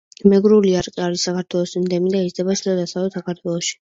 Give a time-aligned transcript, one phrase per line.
[0.31, 3.79] მეგრული არყი არის საქართველოს ენდემი და იზრდება ჩრდილო-დასავლეთ საქართველოში.